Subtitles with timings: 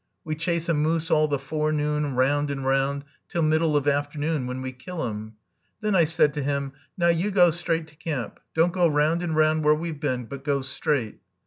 [0.23, 4.59] We chase a moose all the forenoon, round and round, till middle of afternoon, when
[4.63, 5.33] we kill him.
[5.81, 8.39] Then I said to him, 'Now you go straight to camp.
[8.55, 11.19] Don't go round and round where we've been, but go straight.